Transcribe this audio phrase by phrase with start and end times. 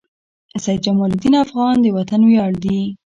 [0.63, 2.79] سيد جمال الدین افغان د وطن وياړ دي.